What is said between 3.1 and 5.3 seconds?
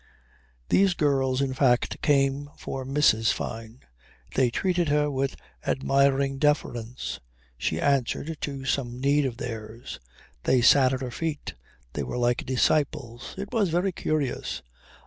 Fyne. They treated her